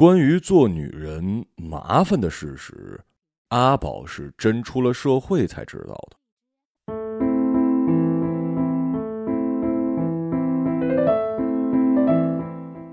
[0.00, 2.98] 关于做女人麻烦的事实，
[3.48, 6.16] 阿宝是真出了社会才知道的。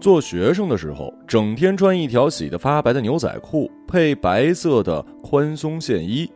[0.02, 6.30] 做学生的时候，整天穿一条洗得发白的牛仔裤，配白色的宽松线衣。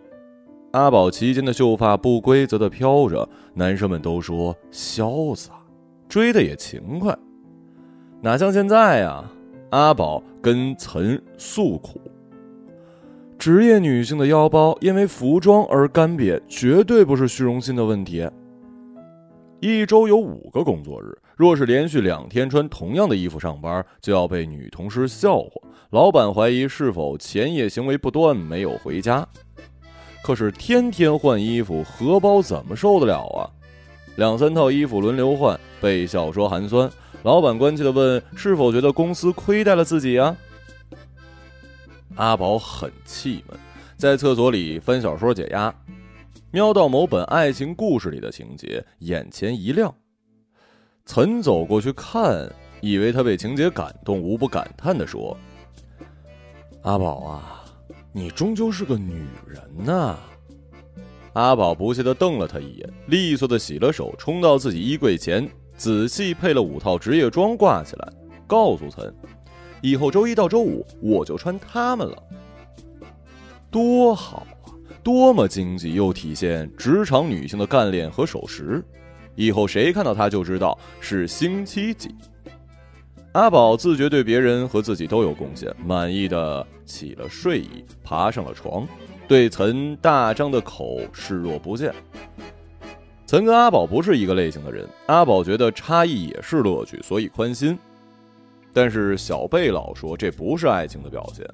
[0.72, 5.52] 阿宝齐肩的秀发不规则的飘着，男生们都说潇洒，
[6.08, 7.14] 追的也勤快。
[8.22, 9.30] 哪像现在呀？
[9.72, 12.02] 阿宝跟岑诉苦，
[13.40, 18.30] 职业女性的腰包因为服装而干瘪，绝对不是虚荣心的问题。
[19.62, 25.50] 一周有五个工作日，若是连续两天穿同样的衣服上班，就要被女同事笑话。
[25.92, 29.26] 老板怀疑是否前夜行为不端，没有回家。
[30.22, 33.48] 可是天天换衣服，荷包怎么受得了啊？
[34.18, 36.92] 两三套衣服轮流换，被笑说寒酸。
[37.24, 40.36] 老板关切的问：“是否觉得公司亏待了自己啊？”
[42.16, 43.60] 阿宝很气闷，
[43.96, 45.74] 在厕所里翻小说解压。
[46.52, 49.94] 瞄到某本爱情故事里的情节，眼前一亮。
[51.06, 55.38] 岑走过去看，以为他被情节感动，无不感叹的说
[56.84, 57.64] ：“阿宝啊，
[58.12, 60.18] 你终究是个女人呐！”
[61.34, 65.50] 阿宝不屑的瞪了他一眼，利索的洗了手，冲到自己衣柜前，
[65.82, 68.08] 仔细配了五套职业装挂起来，
[68.46, 69.12] 告诉岑
[69.82, 72.24] ：“以后周一到周五我就穿他们了，
[73.72, 74.70] 多好啊！”
[75.02, 78.86] 多么经济又体现职场女性的干练和守时，
[79.34, 82.14] 以后谁看到她就知道是星期几。
[83.32, 88.88] 阿宝自觉对别人和自己都有贡献，满意的起了睡意，爬上了床，
[89.28, 91.92] 对岑大张的口视若不见。
[93.32, 97.80] 曾跟阿宝不是一个类型的人，阿宝觉得差异也是乐趣，所以宽心。
[98.74, 101.48] 但是小贝老说这不是爱情的表现。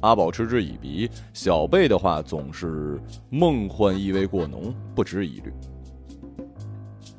[0.00, 5.52] 阿宝嗤之以鼻，小贝的话总是梦幻意味过浓，不值一虑。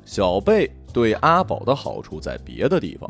[0.04, 3.08] 小贝对阿宝的好处在别的地方，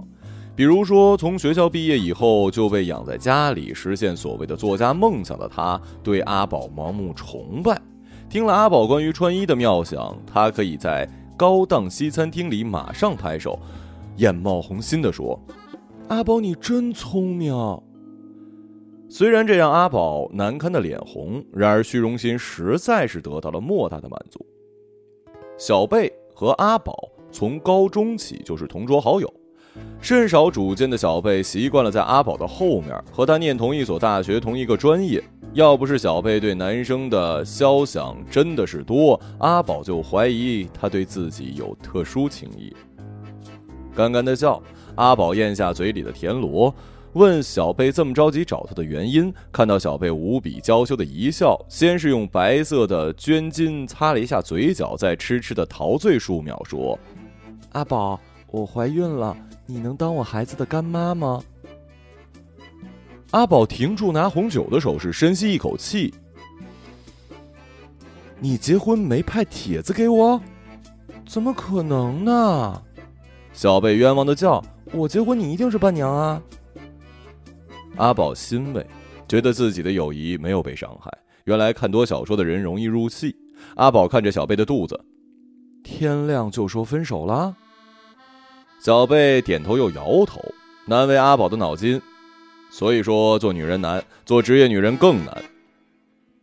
[0.54, 7.82] 比如说从学校毕业以后就被养在家里，实现所谓的作家梦想的他，对阿宝盲目崇拜。
[8.34, 13.56] 听了阿宝关于穿衣的妙想，他可以在高档西餐厅里马上拍手，
[14.16, 15.40] 眼冒红心地说
[16.10, 17.54] ：“阿宝，你真聪明。”
[19.08, 24.44] 虽然这让阿宝难堪的脸红，然而虚荣心实在是得到了莫大的满足。
[25.56, 29.32] 小贝和阿宝从高中起就是同桌好友，
[30.00, 35.22] 甚少主见的小贝习惯了在阿宝的后面，和他念同一所大学、同一个专业。
[35.52, 42.74] 要不是小贝对男生的肖想真的是多，阿宝就怀疑他对自己有特殊情谊。
[43.94, 44.60] 干干的笑，
[44.96, 46.74] 阿宝咽下嘴里的田螺。
[47.12, 56.98] 问小贝这么着急找他的原因，看到小贝无比娇羞的一笑，先是用白色的绢巾擦了一下嘴角，再痴痴的陶醉数秒，说
[57.70, 58.18] ：“阿宝，
[58.50, 59.36] 我怀孕了，
[59.66, 61.42] 你能当我孩子的干妈吗？”
[63.32, 66.14] 阿宝停住拿红酒的手势，深吸一口气
[68.38, 70.40] ：“你结婚没派帖子给我？
[71.26, 72.80] 怎么可能呢？”
[73.52, 76.40] 小贝冤枉的叫：“我结婚，你一定是伴娘啊！”
[77.96, 78.86] 阿宝欣慰，
[79.28, 81.10] 觉得自己的友谊没有被伤害。
[81.44, 83.34] 原来看多小说的人容易入戏。
[83.76, 85.00] 阿宝看着小贝的肚子，
[85.82, 87.56] 天亮就说分手了。
[88.84, 90.44] 小贝点头又摇头，
[90.84, 91.98] 难为阿宝的脑筋。
[92.70, 95.42] 所以说，做女人难，做职业女人更难。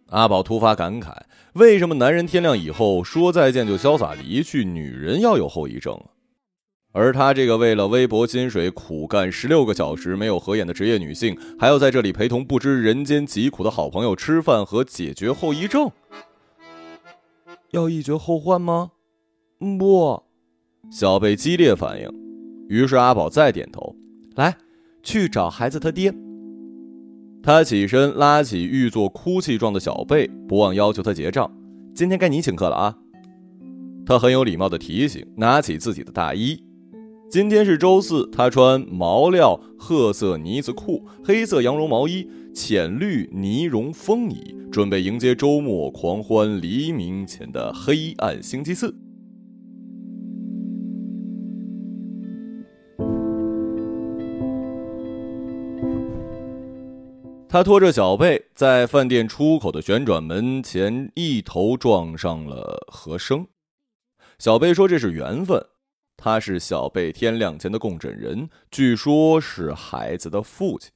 [0.08, 1.16] 阿宝突发感慨：
[1.54, 5.96] 为什么男人天亮以后说再见就潇洒离去，女人要有后遗症？
[6.94, 15.92] 而他这个为了微薄薪水苦干十六个小时没有合眼的职业女性，还要在这里陪同不知人间疾苦的好朋友吃饭和解决后遗症，
[17.70, 18.94] 要一绝后患吗？
[19.78, 20.24] 不，
[20.90, 22.31] 小贝激烈反应。
[22.72, 23.94] 于是阿宝再点头，
[24.36, 24.56] 来，
[25.04, 26.16] 去找孩子他爹。
[27.44, 31.52] 他起身拉起欲做哭泣状的小贝，不忘要求他结账。
[31.94, 32.98] 今天该你请客了啊！
[34.06, 36.64] 他很有礼貌的提醒，拿起自己的大衣。
[37.30, 48.96] 今天是周四，他穿毛料褐色呢子裤、黑色羊绒毛衣、浅绿呢绒风衣，准备迎接周末狂欢黎明前的黑暗星期四。
[57.52, 63.46] 他拖着小贝在饭店出口的旋转门前一头撞上了和生。
[64.40, 65.62] 小贝说这是缘分，
[66.16, 70.90] 他是小贝天亮前的共枕人，据说是孩子的父亲。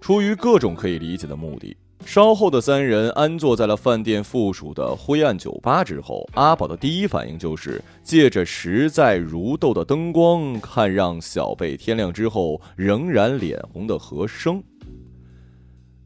[0.00, 14.62] 出于各种可以理解的目的，稍后的三人安坐在了饭店附属的灰暗酒吧之后，阿宝的第一反应就是借着实在如豆的灯光，看让小贝天亮之后仍然脸红的和声。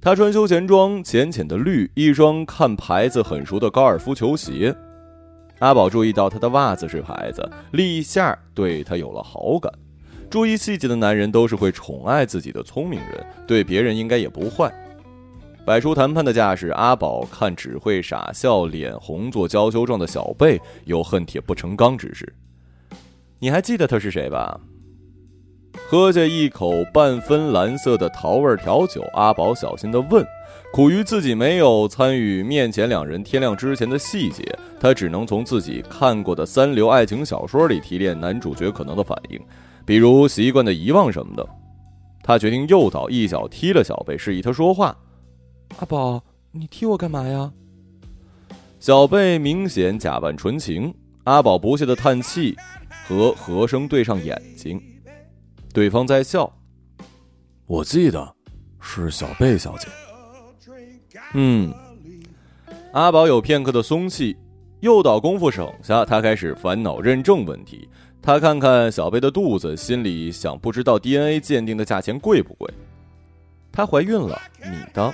[0.00, 4.74] 他穿休闲装，浅浅的绿，一双看牌子很熟的高尔夫球鞋。
[5.60, 9.72] 阿宝注意到他的袜子是牌子，立下对他有了好感。
[10.28, 14.74] 注意细节的男人都是会宠爱自己的聪明人，对别人应该也不坏。
[15.64, 22.34] 摆出谈判的架势，阿宝看只会傻笑、脸红做娇羞状的小贝，有恨铁不成钢之势。
[23.38, 24.60] 你还记得他是谁吧？
[25.88, 30.26] 喝下一口半分蓝色的桃味调酒，阿宝小心地问。
[30.72, 34.42] 苦于自己没有参与面前两人天亮之前的细节，
[34.80, 39.40] 他只能从自己看过的三流爱情小说里提炼男主角可能的反应，
[39.84, 41.46] 比如习惯的遗忘什么的。
[42.22, 44.96] 他决定诱导，一脚踢了小贝，示意他说话。
[45.78, 46.22] 阿宝，
[46.52, 47.52] 你踢我干嘛呀？
[48.78, 52.56] 小贝明显假扮纯情，阿宝不屑的叹气，
[53.06, 54.80] 和和声对上眼睛，
[55.72, 56.52] 对方在笑。
[57.66, 58.34] 我记得
[58.80, 59.88] 是小贝小姐。
[61.34, 61.72] 嗯，
[62.92, 64.36] 阿宝有片刻的松气，
[64.80, 67.88] 诱导功夫省下，他开始烦恼认证问题。
[68.20, 72.72] 他看看小贝的肚子，心里想：不知道 DNA 鉴定的价钱贵不贵？
[73.72, 75.12] 她怀孕了，你的。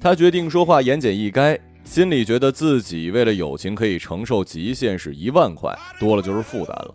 [0.00, 6.94] 他决定说话言简意赅，心里觉得自己为了友情可以承受极限是一万块，多了就是负担了。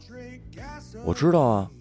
[1.04, 1.72] 我知道啊，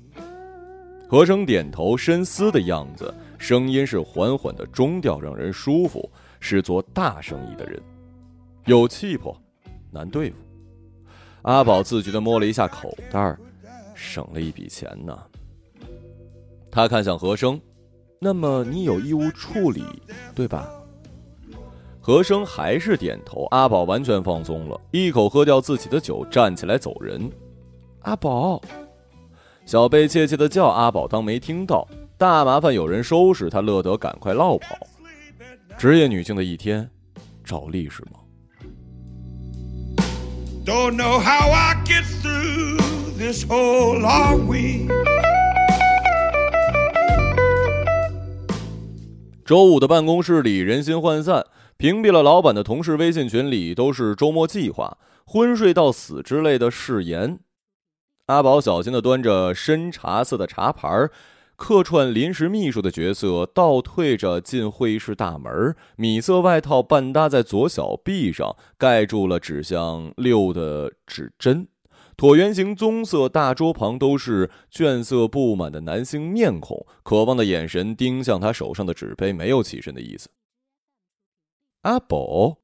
[1.08, 3.12] 和声点头，深思的样子。
[3.38, 6.08] 声音是缓缓的中调，让人舒服。
[6.40, 7.82] 是做大生意的人，
[8.66, 9.34] 有气魄，
[9.90, 10.36] 难对付。
[11.40, 13.34] 阿宝自觉的摸了一下口袋，
[13.94, 15.18] 省了一笔钱呢。
[16.70, 17.58] 他看向和生，
[18.20, 19.86] 那么你有义务处理，
[20.34, 20.70] 对吧？
[22.06, 23.46] 何生还是点头。
[23.50, 27.32] 阿宝完全放松了，一口喝掉自己的酒，站起来走人。
[28.02, 28.60] 阿宝，
[29.64, 31.88] 小贝怯怯的叫阿宝，当没听到。
[32.18, 34.76] 大麻烦有人收拾，他乐得赶快落跑。
[35.78, 36.86] 职业女性的一天，
[37.42, 38.20] 照例是吗？
[49.46, 51.44] 周五的办公室里人心涣散，
[51.76, 57.40] 屏蔽了老板的同事微信群里都是周末计划、昏睡到死之类的誓言。
[58.26, 61.10] 阿宝小心的端着深茶色的茶盘
[61.56, 65.76] 客串临时秘书的角色，倒退着进会议室大门。
[65.96, 71.68] 米色外套半搭在左小臂上，盖住了指向六的指针。
[72.16, 80.28] 椭圆形棕色大桌旁都是倦色布满的男性面孔，渴望的眼神盯向他手上的纸杯，没有起身的意思。
[81.84, 82.60] 阿宝，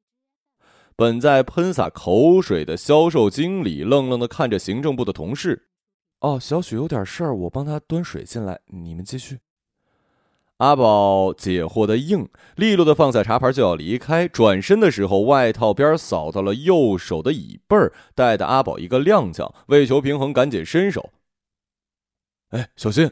[0.96, 5.68] 本在喷洒口水的销售经理愣愣的看着行政部的同事。
[6.20, 8.60] 哦，小许有点事儿，我帮他端水进来。
[8.66, 9.38] 你们继续。
[10.56, 21.10] 阿宝解惑的硬，利落的放下茶盘就要离开，转身的时候，外套边扫到了右手的椅背儿，带的阿宝一个踉跄，为求平衡，赶紧伸手。
[22.50, 23.10] 哎，小心！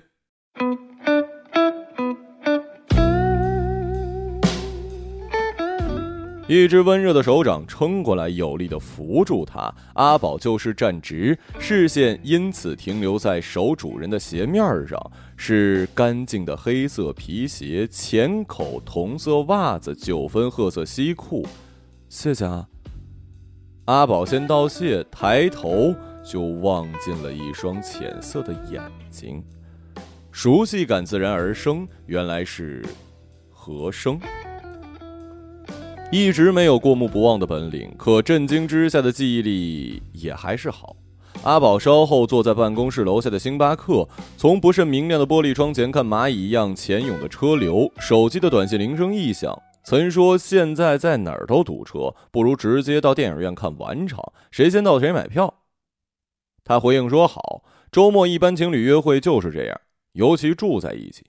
[6.49, 9.71] 一只温热的手掌撑过来，有力的扶住他。
[9.93, 14.99] 阿宝就是站直，视线因此停留在手主人的鞋面上，
[15.37, 21.47] 是干净的黑色皮鞋、浅口同色袜子、九分褐色西裤。
[22.09, 22.67] 谢谢啊。
[23.85, 29.45] 阿宝先道谢，抬头就望进了一双浅色的眼睛，
[30.33, 32.83] 熟悉感自然而生，原来是
[33.51, 34.19] 和生。
[36.11, 40.97] 一直没有过目不忘的本领，可震惊之下的记忆力也还是好。
[41.43, 55.63] 阿宝稍后坐在办公室楼下的星巴克，从不甚明亮的玻璃窗前看蚂蚁一样潜涌的车流，手机的短信铃声一响，曾说现在在哪儿都堵车，不如直接到电影院看晚场，谁先到谁买票。
[56.65, 57.63] 他回应说好，
[57.93, 59.79] 周末一般情侣约会就是这样，
[60.15, 61.27] 尤其住在一起。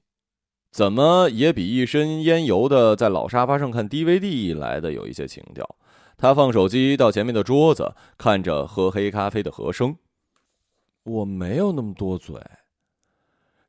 [0.71, 5.75] 怎么也比一身烟油的在老沙发上看 DVD 来的有一些情调。
[6.15, 9.97] 他放手机到前面的桌子，看着喝黑咖啡的和声。
[11.05, 12.39] 我没有那么多嘴，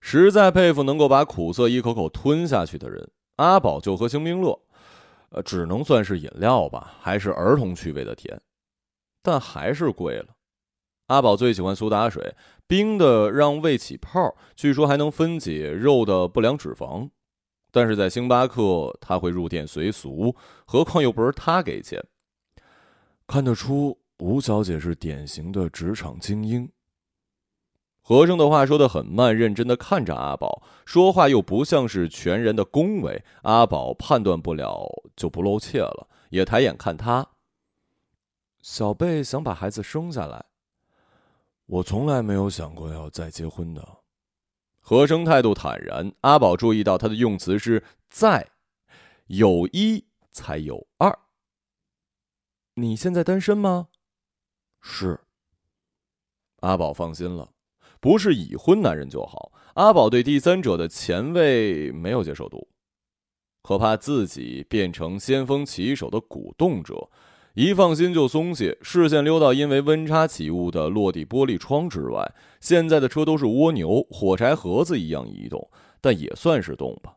[0.01, 3.09] 实在佩服能够把苦涩一口口吞下去的人。
[3.37, 4.61] 阿宝就喝星冰乐，
[5.31, 8.39] 呃，只能算是饮料吧，还是儿童趣味的甜，
[9.23, 10.27] 但还是贵了。
[11.07, 12.35] 阿宝最喜欢苏打水。
[12.71, 17.11] 冰的让胃起泡，据说还能分解肉的不良脂肪。
[17.73, 22.01] 但是在星巴克他会入店随俗，何况又不是他给钱。
[23.27, 26.71] 看得出吴小姐是典型的职场精英。
[28.03, 33.25] 和尚的话说的很慢，认真的看着阿宝，说话又不像是全然的恭维。
[33.43, 34.87] 阿宝判断不了，
[35.17, 37.27] 就不露怯了，也抬眼看他。
[38.63, 40.45] 小贝想把孩子生下来，
[41.71, 43.99] 我从来没有想过要再结婚的。
[44.81, 46.13] 和生态度坦然。
[46.23, 48.51] 阿宝注意到他的用词是在，
[49.27, 51.17] 有一才有二。
[52.75, 53.87] 你现在单身吗？
[54.81, 55.21] 是。
[56.57, 57.53] 阿宝放心了。
[58.01, 59.53] 不是已婚男人就好。
[59.75, 62.67] 阿宝对第三者的前卫没有接受度，
[63.63, 67.11] 可怕自己变成先锋骑手的鼓动者，
[67.61, 72.35] 一放心就松懈，视线溜到因为温差起雾的落地玻璃窗之外。
[72.59, 77.17] 现在的车都是蜗牛、火柴盒子一样移动，但也算是动吧。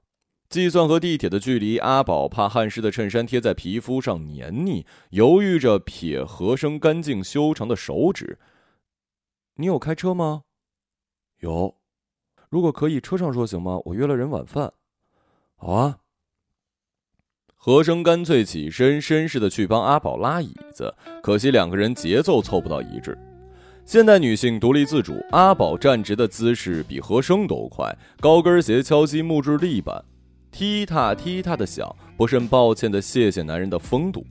[0.50, 8.38] 计算和地铁的距离，阿宝怕汗湿的衬衫贴在皮肤上黏腻，犹豫着撇和声干净修长的手指。
[9.56, 10.42] 你有开车吗？
[11.40, 11.78] 有，
[12.50, 13.80] 如果可以，车上说行吗？
[13.86, 14.74] 我约了人晚饭。
[15.56, 16.00] 好啊。
[17.66, 23.18] 和生干脆起身，绅士的去帮阿宝拉椅子，可惜两个人节奏凑不到一致。
[23.86, 30.04] 现代女性独立自主，阿宝站直的姿势比和生都快，高跟鞋敲击木质地板，
[30.52, 34.26] 踢踏踢踏的响，不甚抱歉的谢谢男人的风度。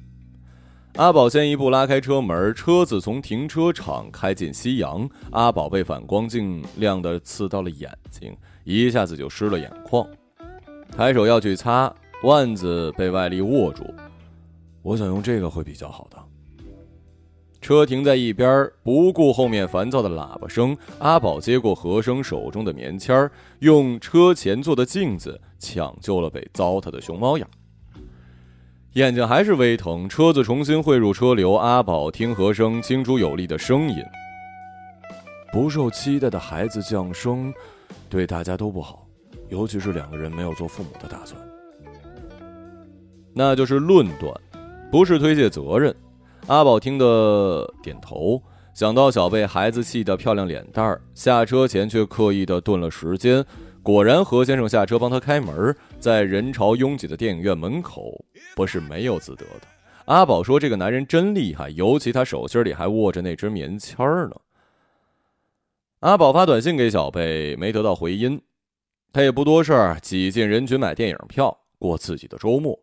[0.97, 5.09] 阿宝先一步拉开车门，车子从停车场开进夕阳。
[5.31, 10.07] 阿宝被反光镜亮的刺到了眼睛，一下子就湿了眼眶，
[10.95, 11.91] 抬手要去擦，
[12.23, 13.85] 腕子被外力握住。
[14.83, 16.17] 我想用这个会比较好的。
[17.61, 27.47] 车停在一边，不顾后面烦躁的喇叭声，阿宝接过何生手中的棉签用车前座的镜子抢救了被糟蹋的熊猫眼。
[28.95, 31.55] 眼睛还是微疼，车子重新汇入车流。
[31.55, 34.03] 阿宝听和声清楚有力的声音
[35.53, 37.55] ：“不受期待的孩子降生，
[38.11, 39.07] 对大家都不好，
[39.49, 41.41] 尤其是两个人没有做父母的打算。”
[43.35, 44.33] 那就是论断，
[44.91, 45.95] 不是推卸责任。
[46.49, 48.43] 阿宝听得点头，
[48.75, 53.45] 想到小贝孩子气的漂亮脸蛋儿，下车前却刻意的顿了时间。
[53.83, 58.25] 果然，何先生下车帮他开门，在人潮拥挤的电影院门口。
[58.55, 59.67] 不是没有自得的。
[60.05, 64.37] 阿宝说：“这个男人真厉害，尤其他手心里还握着那只棉签儿呢。”
[66.01, 68.41] 阿宝发短信给小贝，没得到回音。
[69.13, 72.79] 他也不多事儿，挤进人群买电影票，过自己的周末，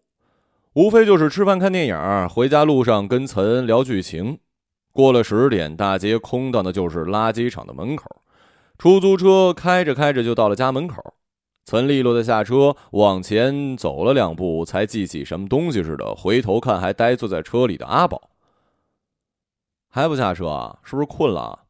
[0.80, 4.40] 无非就是吃饭、看电影，回家路上跟岑聊剧情。
[4.94, 8.22] 过了十点，大街空荡的，就是垃圾场的门口。
[8.78, 11.16] 出租车开着开着就到了家门口。
[11.66, 18.30] 岑利落的下车，往前走了两步，才记起什么东西似的，回头看还呆坐在车里的阿宝。
[19.90, 20.80] 还不下车啊？
[20.86, 21.64] 是不是困了？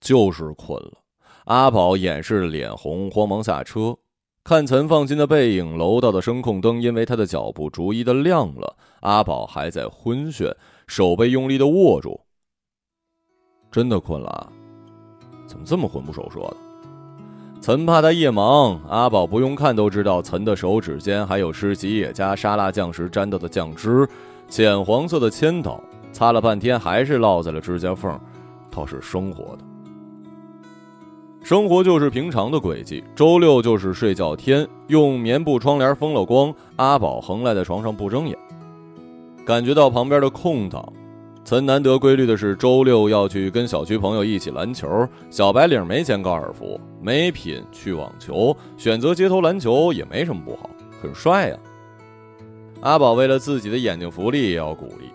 [0.00, 0.98] 就是困了。
[1.46, 3.96] 阿宝掩饰着脸红，慌忙下车，
[4.46, 5.76] 看岑放心的背影。
[5.76, 8.76] 楼道的声控灯因为他的脚步逐一的亮了。
[9.00, 10.54] 阿宝还在昏眩，
[10.86, 12.20] 手被用力的握住。
[13.72, 14.52] 真的困了？
[15.48, 16.56] 怎么这么魂不守舍的？
[17.60, 24.08] 岑怕他夜盲，阿宝不用看都知道，岑的手指间还有吃吉野家沙拉酱时沾到的酱汁，
[24.48, 28.16] 浅黄色的签到，擦了半天还是落在了指甲缝，
[28.70, 29.64] 倒是生活的。
[31.46, 38.36] 生活就是平常的轨迹，周六就是睡觉天，用棉布窗帘封了光，阿宝横赖在床上不睁眼，
[39.44, 40.92] 感觉到旁边的空档。
[41.44, 45.08] 曾难得规律的是，周六要去跟小区朋友一起篮球。
[45.30, 50.68] 小白领没钱高尔夫，没品去网球，选择街头篮球也没什么不好，
[51.00, 51.56] 很帅呀。
[52.80, 55.10] 阿宝为了自己的眼睛福利也要鼓励。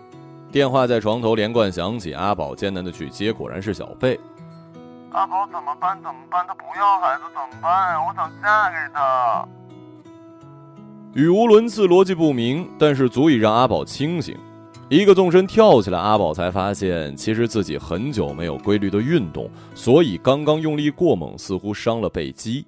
[0.50, 4.18] 电话在床头连贯响起，阿宝艰难的去接，果然是小贝。
[5.12, 5.94] 阿宝怎么办？
[6.02, 6.44] 怎么办？
[6.46, 7.98] 他不要孩子怎么办？
[8.06, 9.46] 我想嫁给他。
[11.14, 14.34] 语无伦次，逻辑不明，但是足以让阿宝清醒。
[14.88, 22.66] 一个纵身跳起来，阿宝才发现，其实自己很久没有规律的运动，所以刚刚用力过猛，似乎伤了背肌。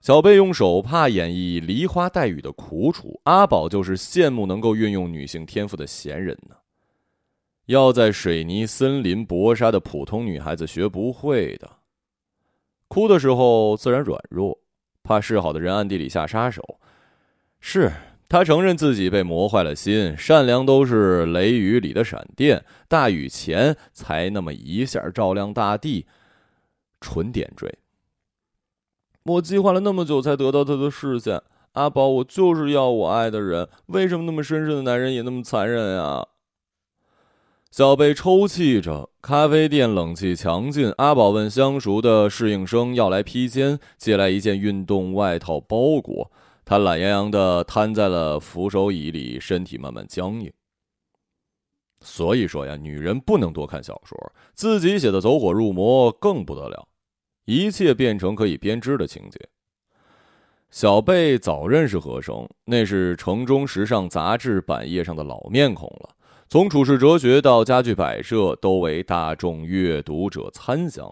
[0.00, 6.54] 小贝用手帕演绎梨花带雨的苦楚，阿宝就是羡慕能够运用女性天赋的闲人呢。
[7.66, 11.70] 要在水泥森林搏杀的普通女孩子学不会的，
[12.88, 14.58] 哭的时候自然软弱，
[15.02, 16.78] 怕示好的人暗地里下杀手，
[17.60, 17.92] 是。
[18.28, 26.06] 他承认自己被磨坏了心，善良都是雷雨里的闪电，大雨前才那么一下照亮大地，
[26.98, 27.78] 纯点缀。
[29.24, 31.42] 我计划了那么久才得到他的视线。
[31.72, 36.26] 阿宝，我就是要我爱的人，为什么那么绅士的男人也那么残忍啊？
[37.72, 40.92] 小贝抽泣着，咖啡店冷气强劲。
[40.98, 46.30] 阿宝问相熟的侍应生要来披肩，借来一件运动外套包裹。
[46.66, 50.52] 他懒洋洋地瘫在了扶手椅里，身体慢慢僵硬。
[52.02, 56.86] 所以说呀，女人不能多看小说，自己写的走火入魔更不得了，
[57.46, 59.48] 一切变成可以编织的情节。
[60.70, 66.10] 小贝早认识何生，那是城中时尚杂志版页上的老面孔了。
[66.52, 71.10] 从处世哲学到家具摆设，都为大众阅读者参详。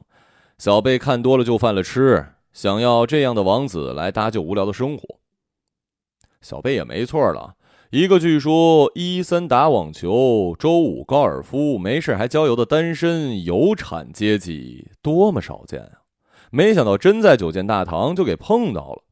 [0.59, 5.19] 小贝看多了就犯了痴，想要这样的王子来搭救无聊的生活。
[6.43, 7.55] 小贝也没错了，
[7.89, 16.05] 一个据说一三打网球，周五高尔夫，没事还郊游的单身有产阶级，多么少见啊！
[16.51, 19.05] 没想到真在九剑大堂就给碰到了。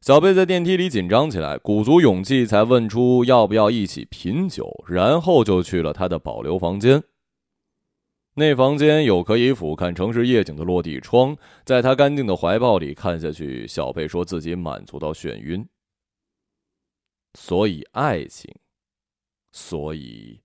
[0.00, 7.02] 小贝在电梯里紧张起来，鼓足勇气才问出要不要一起品酒，然后就去了他的保留房间。
[8.34, 15.66] 那房间有可以俯瞰城市夜景的落地窗，在他干净的怀抱里看下去，小贝说自己满足到眩晕。
[17.34, 18.54] 所以爱情，
[19.50, 20.40] 所以，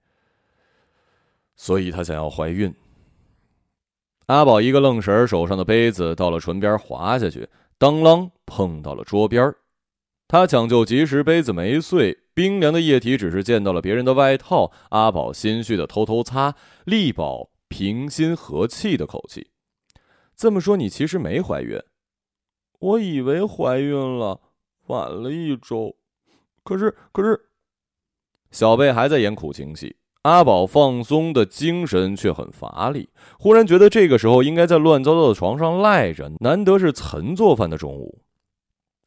[1.55, 2.73] 所以他想要怀孕。
[4.25, 7.47] 阿宝一个愣神，手上的杯子到了唇边滑下去。
[7.77, 9.51] 当啷，碰到了桌边
[10.27, 14.71] 他抢救及时，杯子没碎，冰凉的液体只是溅到了别人的外套。
[14.89, 16.55] 阿宝心虚的偷偷擦，
[16.85, 19.49] 力保平心和气的口气。
[20.35, 21.79] 这么说，你其实没怀孕？
[22.79, 24.39] 我以为怀孕了，
[24.87, 25.95] 晚了一周。
[26.63, 27.49] 可是，可是，
[28.51, 29.95] 小贝还在演苦情戏。
[30.23, 36.31] 阿宝放松的精神却很乏力，忽然觉得这个时候应该在乱糟糟的床上赖着。
[36.39, 38.22] 难得是曾做饭的中午，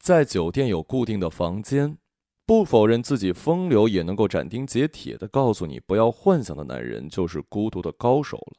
[0.07, 1.97] 在酒店有固定的房间，
[2.45, 8.53] 不否认自己风流，也能够斩钉截铁的告诉你不要幻想的男人就是孤独的高手了。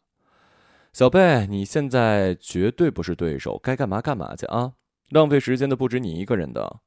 [0.93, 4.73] 小贝，你现在绝对不是对手，该干嘛干嘛去啊！
[5.09, 6.81] 浪费时间的不止你一个人的。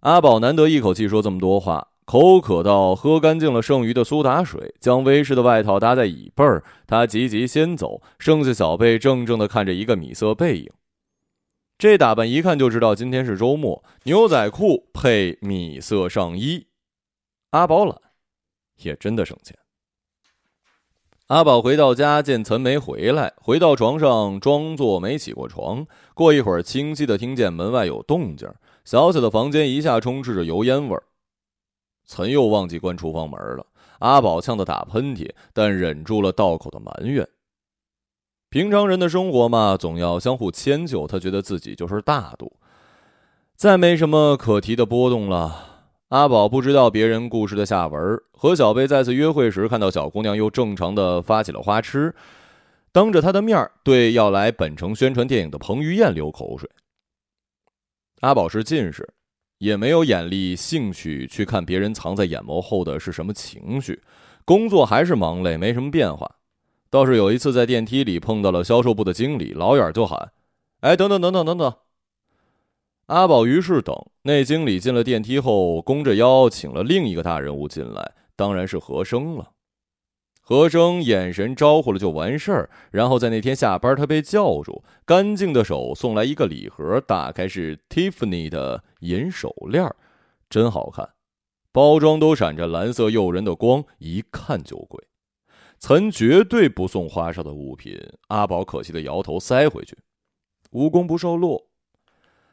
[0.00, 1.86] 阿宝难得一口气说这么多话。
[2.06, 10.68] 口渴到喝干净了剩余的苏打水，将威士的外套搭在椅背儿，他急急先走，剩下小贝怔怔的看着一个米色背影。
[11.78, 16.66] 这打扮一看就知道今天是周末，牛仔裤配米色上衣。
[17.50, 17.96] 阿宝懒，
[18.78, 19.56] 也真的省钱。
[21.28, 25.86] 阿宝回到家，见岑没回来，回到床上装作没起过床。
[26.14, 28.52] 过一会儿，清晰的听见门外有动静，
[28.84, 31.04] 小小的房间一下充斥着油烟味儿。
[32.06, 33.64] 岑又忘记关厨房门了，
[34.00, 37.24] 阿宝呛得打喷嚏，但忍住了道口的埋怨。
[38.50, 41.06] 平常人的生活嘛，总要相互迁就。
[41.06, 42.56] 他觉得自己就是大度，
[43.54, 45.84] 再没什么可提的波动了。
[46.08, 48.00] 阿宝不知道别人故事的下文。
[48.32, 52.14] 和小贝再次约会时，看到小姑娘又正常的发起了花痴，
[52.92, 56.70] 当着他的面对要来本城宣传电影的彭于晏流口水。
[58.20, 59.14] 阿宝是近视。
[59.58, 64.00] 也没有眼力、兴趣去看别人藏在眼眸后的是什么情绪，
[64.44, 66.37] 工作还是忙累，没什么变化。
[66.90, 70.32] 倒是有一次在电梯里碰到了销售部的经理，老远就喊
[70.80, 71.72] ：“哎，等等等等等等！”
[73.06, 73.94] 阿宝于是等。
[74.22, 79.52] 那经理进了电梯后，弓着腰请了另一个大人物进来，当然是何生了。
[80.42, 89.94] 何生眼神招呼了就完事儿，然后在那天下班，他被叫住，干净的手送来一个礼盒，打开是 Tiffany 的银手链，
[90.48, 91.10] 真好看，
[91.72, 95.07] 包装都闪着蓝色诱人的光，一看就贵。
[95.78, 97.96] 岑绝对不送花哨的物品，
[98.28, 99.96] 阿宝可惜的摇头，塞回去，
[100.70, 101.68] 无功不受禄。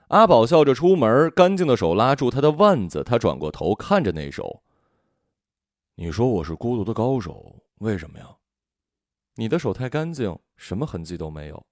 [0.10, 4.62] 阿宝笑着出门，干净的手拉住他的腕子，他转过头看着那手。
[5.96, 7.64] 你说我是孤独的高手。
[7.80, 8.28] 为什么呀？
[9.36, 11.66] 你的手太干净，什么痕迹都没有。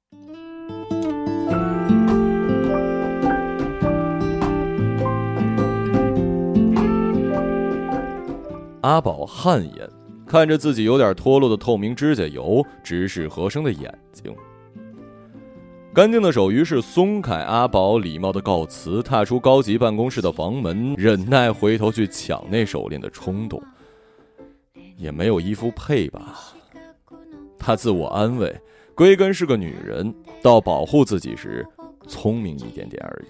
[8.81, 9.89] 阿宝汗颜，
[10.33, 14.35] 看着自己有点脱落的透明指甲油，直视何生的眼睛。
[15.93, 23.61] 干净的手于是松开，阿宝礼貌的告辞，踏出高级办公室的房门，忍耐回头去抢那手链的冲动。
[24.97, 26.39] 也没有衣服配吧，
[27.59, 28.59] 他自我安慰，
[28.95, 31.63] 归根是个女人，到保护自己时
[32.07, 33.27] 聪明一点点而已。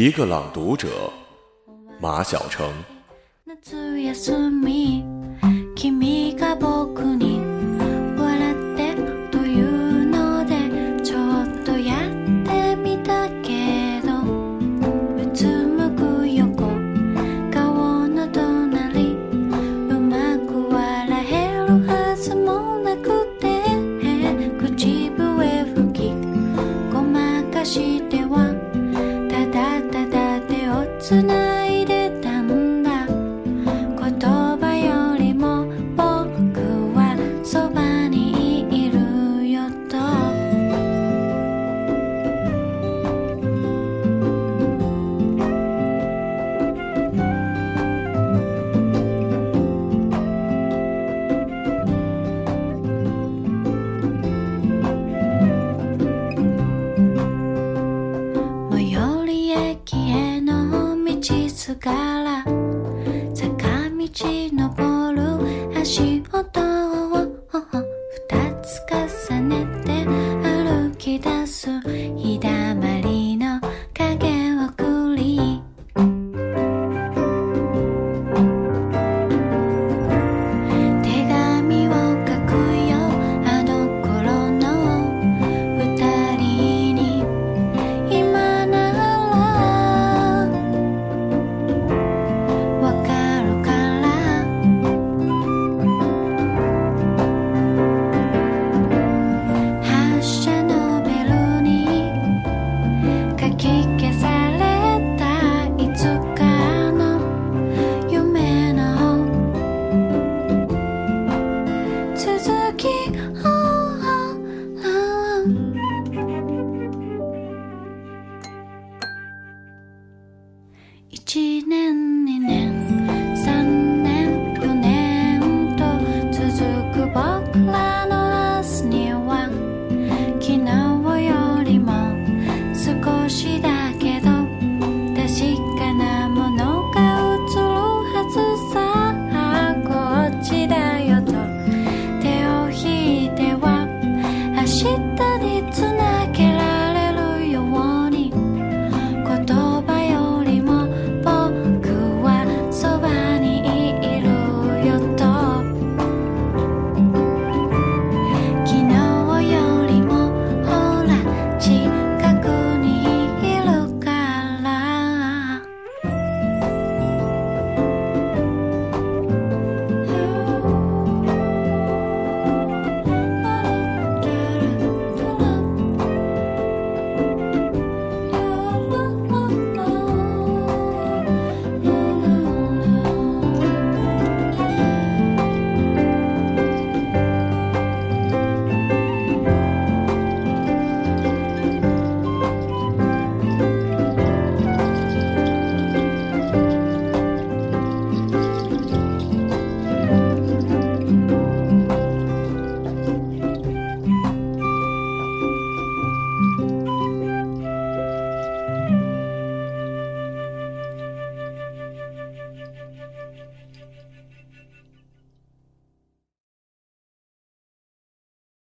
[0.00, 0.88] 一个朗读者，
[2.00, 2.72] 马晓成。